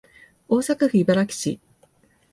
[0.47, 1.59] 大阪府茨木市